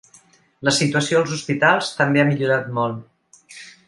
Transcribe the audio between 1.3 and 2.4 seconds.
hospitals també ha